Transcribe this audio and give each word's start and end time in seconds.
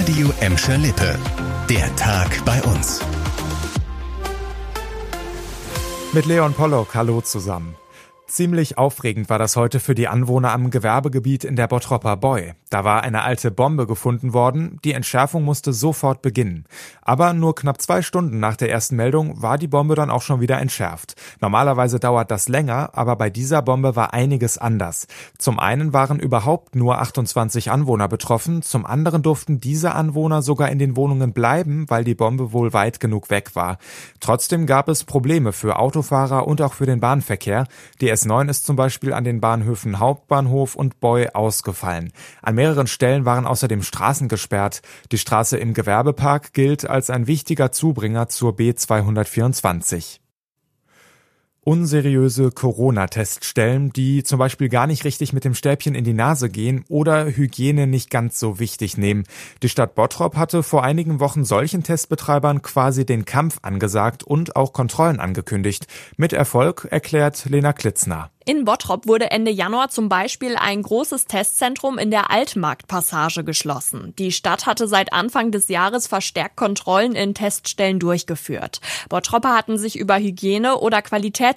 Radio 0.00 0.32
Emscher 0.40 0.78
Lippe. 0.78 1.18
Der 1.68 1.94
Tag 1.96 2.42
bei 2.46 2.58
uns. 2.62 3.04
Mit 6.14 6.24
Leon 6.24 6.54
Pollock, 6.54 6.94
hallo 6.94 7.20
zusammen. 7.20 7.76
Ziemlich 8.26 8.78
aufregend 8.78 9.28
war 9.28 9.38
das 9.38 9.56
heute 9.56 9.78
für 9.78 9.94
die 9.94 10.08
Anwohner 10.08 10.52
am 10.52 10.70
Gewerbegebiet 10.70 11.44
in 11.44 11.54
der 11.54 11.66
Bottropper 11.66 12.16
Boy. 12.16 12.54
Da 12.70 12.84
war 12.84 13.02
eine 13.02 13.24
alte 13.24 13.50
Bombe 13.50 13.88
gefunden 13.88 14.32
worden, 14.32 14.78
die 14.84 14.92
Entschärfung 14.92 15.42
musste 15.42 15.72
sofort 15.72 16.22
beginnen. 16.22 16.66
Aber 17.02 17.32
nur 17.32 17.56
knapp 17.56 17.82
zwei 17.82 18.00
Stunden 18.00 18.38
nach 18.38 18.54
der 18.54 18.70
ersten 18.70 18.94
Meldung 18.94 19.42
war 19.42 19.58
die 19.58 19.66
Bombe 19.66 19.96
dann 19.96 20.08
auch 20.08 20.22
schon 20.22 20.40
wieder 20.40 20.60
entschärft. 20.60 21.16
Normalerweise 21.40 21.98
dauert 21.98 22.30
das 22.30 22.48
länger, 22.48 22.90
aber 22.92 23.16
bei 23.16 23.28
dieser 23.28 23.60
Bombe 23.62 23.96
war 23.96 24.14
einiges 24.14 24.56
anders. 24.56 25.08
Zum 25.36 25.58
einen 25.58 25.92
waren 25.92 26.20
überhaupt 26.20 26.76
nur 26.76 27.00
28 27.00 27.72
Anwohner 27.72 28.06
betroffen, 28.06 28.62
zum 28.62 28.86
anderen 28.86 29.24
durften 29.24 29.58
diese 29.58 29.92
Anwohner 29.96 30.40
sogar 30.40 30.68
in 30.68 30.78
den 30.78 30.94
Wohnungen 30.94 31.32
bleiben, 31.32 31.86
weil 31.88 32.04
die 32.04 32.14
Bombe 32.14 32.52
wohl 32.52 32.72
weit 32.72 33.00
genug 33.00 33.30
weg 33.30 33.56
war. 33.56 33.78
Trotzdem 34.20 34.66
gab 34.66 34.88
es 34.88 35.02
Probleme 35.02 35.52
für 35.52 35.80
Autofahrer 35.80 36.46
und 36.46 36.62
auch 36.62 36.74
für 36.74 36.86
den 36.86 37.00
Bahnverkehr. 37.00 37.66
Die 38.00 38.12
S9 38.12 38.48
ist 38.48 38.64
zum 38.64 38.76
Beispiel 38.76 39.12
an 39.12 39.24
den 39.24 39.40
Bahnhöfen 39.40 39.98
Hauptbahnhof 39.98 40.76
und 40.76 41.00
Boy 41.00 41.30
ausgefallen. 41.34 42.12
An 42.42 42.59
mehreren 42.60 42.86
Stellen 42.86 43.24
waren 43.24 43.46
außerdem 43.46 43.82
Straßen 43.82 44.28
gesperrt. 44.28 44.82
Die 45.12 45.16
Straße 45.16 45.56
im 45.56 45.72
Gewerbepark 45.72 46.52
gilt 46.52 46.84
als 46.84 47.08
ein 47.08 47.26
wichtiger 47.26 47.72
Zubringer 47.72 48.28
zur 48.28 48.52
B224 48.52 50.19
unseriöse 51.70 52.50
Corona-Teststellen, 52.50 53.92
die 53.92 54.24
zum 54.24 54.40
Beispiel 54.40 54.68
gar 54.68 54.88
nicht 54.88 55.04
richtig 55.04 55.32
mit 55.32 55.44
dem 55.44 55.54
Stäbchen 55.54 55.94
in 55.94 56.02
die 56.02 56.12
Nase 56.12 56.50
gehen 56.50 56.84
oder 56.88 57.26
Hygiene 57.26 57.86
nicht 57.86 58.10
ganz 58.10 58.40
so 58.40 58.58
wichtig 58.58 58.98
nehmen. 58.98 59.22
Die 59.62 59.68
Stadt 59.68 59.94
Bottrop 59.94 60.36
hatte 60.36 60.64
vor 60.64 60.82
einigen 60.82 61.20
Wochen 61.20 61.44
solchen 61.44 61.84
Testbetreibern 61.84 62.62
quasi 62.62 63.06
den 63.06 63.24
Kampf 63.24 63.60
angesagt 63.62 64.24
und 64.24 64.56
auch 64.56 64.72
Kontrollen 64.72 65.20
angekündigt. 65.20 65.86
Mit 66.16 66.32
Erfolg 66.32 66.88
erklärt 66.90 67.44
Lena 67.48 67.72
Klitzner. 67.72 68.30
In 68.46 68.64
Bottrop 68.64 69.06
wurde 69.06 69.30
Ende 69.30 69.50
Januar 69.50 69.90
zum 69.90 70.08
Beispiel 70.08 70.56
ein 70.56 70.82
großes 70.82 71.26
Testzentrum 71.26 71.98
in 71.98 72.10
der 72.10 72.30
Altmarktpassage 72.30 73.44
geschlossen. 73.44 74.14
Die 74.18 74.32
Stadt 74.32 74.66
hatte 74.66 74.88
seit 74.88 75.12
Anfang 75.12 75.52
des 75.52 75.68
Jahres 75.68 76.06
verstärkt 76.06 76.56
Kontrollen 76.56 77.14
in 77.14 77.34
Teststellen 77.34 78.00
durchgeführt. 78.00 78.80
Bottropper 79.10 79.54
hatten 79.54 79.76
sich 79.76 79.96
über 79.96 80.16
Hygiene- 80.16 80.78
oder 80.78 81.02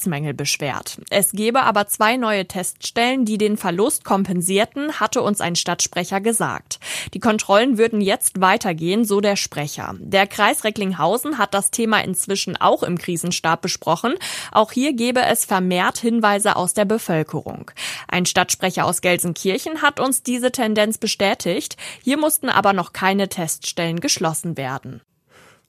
Qualitätsmängel 0.00 0.34
beschwert. 0.34 0.98
Es 1.10 1.32
gebe 1.32 1.62
aber 1.62 1.86
zwei 1.86 2.16
neue 2.16 2.46
Teststellen, 2.46 3.24
die 3.24 3.38
den 3.38 3.56
Verlust 3.56 4.04
kompensierten, 4.04 4.98
hatte 5.00 5.22
uns 5.22 5.40
ein 5.40 5.56
Stadtsprecher 5.56 6.20
gesagt. 6.20 6.80
Die 7.14 7.20
Kontrollen 7.20 7.78
würden 7.78 8.00
jetzt 8.00 8.40
weitergehen, 8.40 9.04
so 9.04 9.20
der 9.20 9.36
Sprecher. 9.36 9.94
Der 9.98 10.26
Kreis 10.26 10.64
Recklinghausen 10.64 11.38
hat 11.38 11.54
das 11.54 11.70
Thema 11.70 12.02
inzwischen 12.02 12.56
auch 12.56 12.82
im 12.82 12.98
Krisenstab 12.98 13.60
besprochen. 13.62 14.14
Auch 14.52 14.72
hier 14.72 14.92
gebe 14.92 15.20
es 15.22 15.44
vermehrt 15.44 15.98
Hinweise 15.98 16.56
aus 16.56 16.74
der 16.74 16.84
Bevölkerung. 16.84 17.70
Ein 18.08 18.26
Stadtsprecher 18.26 18.86
aus 18.86 19.00
Gelsenkirchen 19.00 19.82
hat 19.82 20.00
uns 20.00 20.22
diese 20.22 20.52
Tendenz 20.52 20.98
bestätigt. 20.98 21.76
Hier 22.02 22.16
mussten 22.16 22.48
aber 22.48 22.72
noch 22.72 22.92
keine 22.92 23.28
Teststellen 23.28 24.00
geschlossen 24.00 24.56
werden. 24.56 25.02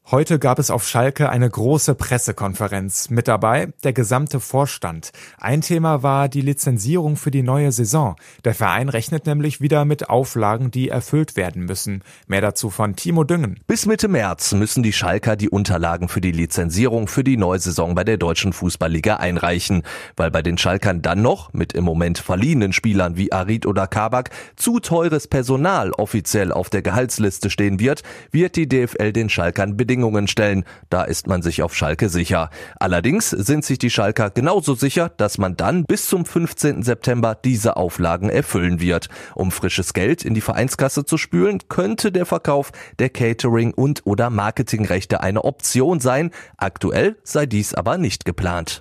Heute 0.10 0.40
gab 0.40 0.60
es 0.60 0.72
auf 0.72 0.86
Schalke 0.86 1.30
eine 1.30 1.50
große 1.50 1.96
Pressekonferenz. 1.96 3.10
Mit 3.12 3.30
dabei 3.30 3.72
der 3.84 3.94
gesamte 3.94 4.42
Vorstand. 4.42 5.12
Ein 5.38 5.62
Thema 5.62 6.04
war 6.04 6.28
die 6.28 6.42
Lizenzierung 6.42 7.16
für 7.16 7.32
die 7.32 7.44
neue 7.44 7.72
Saison. 7.72 8.16
Der 8.44 8.54
Verein 8.54 8.90
rechnet 8.90 9.26
nämlich 9.26 9.62
wieder 9.62 9.86
mit 9.86 10.10
Auflagen, 10.10 10.70
die 10.70 10.90
erfüllt 10.90 11.38
werden 11.38 11.64
müssen. 11.64 12.04
Mehr 12.28 12.42
dazu 12.42 12.70
von 12.70 12.98
Timo 12.98 13.24
Düngen. 13.24 13.60
Bis 13.68 13.86
Mitte 13.86 14.10
März 14.10 14.52
müssen 14.54 14.84
die 14.84 14.92
Schalker 14.92 15.38
die 15.38 15.50
Unterlagen 15.50 16.10
für 16.10 16.20
die 16.20 16.34
Lizenzierung 16.34 17.08
für 17.08 17.24
die 17.24 17.38
neue 17.38 17.60
Saison 17.60 17.96
bei 17.96 18.04
der 18.04 18.18
Deutschen 18.18 18.52
Fußballliga 18.52 19.18
einreichen. 19.18 19.84
Weil 20.18 20.32
bei 20.32 20.42
den 20.42 20.58
Schalkern 20.58 21.02
dann 21.02 21.22
noch, 21.22 21.54
mit 21.54 21.72
im 21.72 21.86
Moment 21.86 22.18
verliehenen 22.18 22.74
Spielern 22.74 23.16
wie 23.16 23.32
Arid 23.32 23.66
oder 23.66 23.88
Kabak, 23.88 24.32
zu 24.58 24.82
teures 24.82 25.28
Personal 25.28 25.92
offiziell 25.92 26.52
auf 26.52 26.70
der 26.70 26.82
Gehaltsliste 26.82 27.50
stehen 27.50 27.80
wird, 27.80 28.02
wird 28.32 28.58
die 28.58 28.68
DFL 28.68 29.14
den 29.14 29.30
Schalkern 29.30 29.78
Bedingungen 29.92 30.30
stellen. 30.30 30.64
Da 30.90 31.04
ist 31.04 31.28
man 31.28 31.42
sich 31.42 31.64
auf 31.64 31.76
Schalke 31.76 32.08
sicher. 32.08 32.50
Allerdings 32.80 33.30
sind 33.30 33.66
sich 33.66 33.78
die 33.78 33.90
Schalker 33.90 34.30
genauso 34.30 34.74
sicher, 34.74 35.10
dass 35.18 35.38
man 35.38 35.58
dann 35.58 35.84
bis 35.84 36.08
zum 36.08 36.24
15. 36.24 36.82
September 36.82 37.36
diese 37.36 37.76
Auflagen 37.76 38.30
erfüllen 38.30 38.80
wird. 38.80 39.10
Um 39.36 39.52
frisches 39.52 39.94
Geld 39.94 40.24
in 40.24 40.34
die 40.34 40.40
Vereinskasse 40.40 41.04
zu 41.04 41.18
spülen, 41.18 41.60
könnte 41.68 42.14
der 42.14 42.26
Verkauf 42.26 42.72
der 43.00 43.10
Catering- 43.10 43.74
und 43.74 44.04
oder 44.06 44.30
Marketingrechte 44.30 45.20
eine 45.20 45.44
Option 45.44 46.00
sein. 46.00 46.32
Aktuell 46.56 47.18
sei 47.26 47.46
dies 47.46 47.74
aber 47.74 47.98
nicht 47.98 48.24
geplant. 48.24 48.80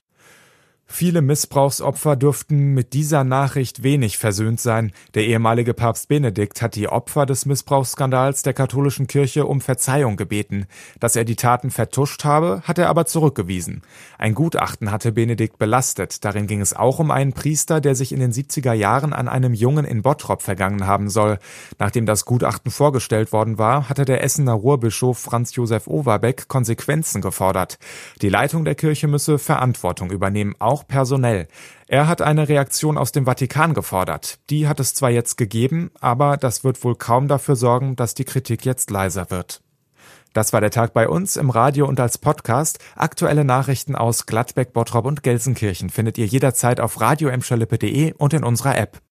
Viele 0.93 1.23
Missbrauchsopfer 1.23 2.17
dürften 2.17 2.75
mit 2.75 2.93
dieser 2.93 3.23
Nachricht 3.23 3.85
wenig 3.85 4.19
versöhnt 4.19 4.61
sein. 4.61 4.93
Der 5.15 5.25
ehemalige 5.25 5.73
Papst 5.73 6.09
Benedikt 6.09 6.61
hat 6.61 6.75
die 6.75 6.89
Opfer 6.89 7.27
des 7.27 7.47
Missbrauchsskandals 7.47 8.43
der 8.43 8.53
katholischen 8.55 9.07
Kirche 9.07 9.47
um 9.47 9.61
Verzeihung 9.61 10.17
gebeten. 10.17 10.67
Dass 10.99 11.15
er 11.17 11.25
die 11.25 11.37
Taten 11.37 11.71
vertuscht 11.71 12.25
habe, 12.25 12.61
hat 12.65 12.77
er 12.77 12.91
aber 12.91 13.07
zurückgewiesen. 13.07 13.83
Ein 14.19 14.35
Gutachten 14.35 14.91
hatte 14.91 15.13
Benedikt 15.13 15.59
belastet. 15.59 16.25
Darin 16.25 16.49
ging 16.49 16.61
es 16.61 16.75
auch 16.75 16.99
um 16.99 17.13
einen 17.13 17.33
Priester, 17.33 17.81
der 17.81 17.95
sich 17.95 18.13
in 18.13 18.21
den 18.21 18.33
70er 18.33 18.73
Jahren 18.73 19.13
an 19.13 19.29
einem 19.29 19.55
Jungen 19.55 19.87
in 19.87 20.03
Bottrop 20.03 20.43
vergangen 20.43 20.87
haben 20.87 21.09
soll. 21.09 21.39
Nachdem 21.79 22.05
das 22.05 22.25
Gutachten 22.27 22.71
vorgestellt 22.71 23.33
worden 23.33 23.59
war, 23.59 23.89
hatte 23.89 24.05
der 24.05 24.23
Essener 24.23 24.55
Ruhrbischof 24.55 25.19
Franz 25.19 25.55
Josef 25.55 25.87
Overbeck 25.87 26.49
Konsequenzen 26.49 27.23
gefordert. 27.23 27.79
Die 28.21 28.29
Leitung 28.29 28.65
der 28.65 28.75
Kirche 28.75 29.07
müsse 29.07 29.39
Verantwortung 29.39 30.11
übernehmen, 30.11 30.57
auch 30.59 30.80
auch 30.81 30.87
personell. 30.87 31.47
Er 31.87 32.09
hat 32.09 32.23
eine 32.23 32.49
Reaktion 32.49 32.97
aus 32.97 33.13
dem 33.13 33.27
Vatikan 33.27 33.75
gefordert. 33.75 34.39
Die 34.49 34.67
hat 34.69 34.81
es 34.81 34.95
zwar 34.95 35.11
jetzt 35.11 35.37
gegeben, 35.37 35.91
aber 36.01 36.37
das 36.37 36.65
wird 36.65 36.83
wohl 36.85 36.97
kaum 36.97 37.29
dafür 37.29 37.57
sorgen, 37.57 37.97
dass 37.97 38.15
die 38.15 38.25
Kritik 38.25 38.65
jetzt 38.65 38.91
leiser 38.91 39.31
wird. 39.31 39.61
Das 40.33 40.53
war 40.53 40.61
der 40.61 40.71
Tag 40.71 40.93
bei 40.93 41.09
uns 41.09 41.37
im 41.37 41.51
Radio 41.51 41.87
und 41.87 41.99
als 41.99 42.17
Podcast. 42.19 42.79
Aktuelle 42.95 43.45
Nachrichten 43.45 43.97
aus 43.97 44.27
Gladbeck, 44.27 44.73
Bottrop 44.73 45.05
und 45.05 45.25
Gelsenkirchen 45.25 45.91
findet 45.91 46.19
ihr 46.19 46.27
jederzeit 46.27 46.79
auf 46.79 47.01
radio 47.01 47.31
und 47.31 48.33
in 48.33 48.45
unserer 48.45 48.79
App. 48.79 49.01